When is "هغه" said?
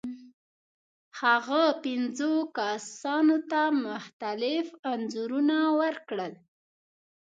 1.21-1.63